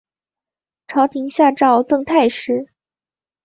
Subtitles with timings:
[0.87, 2.67] 朝廷下诏赠太师。